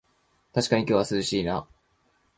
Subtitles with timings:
[0.51, 1.67] たしかに今日は涼しいな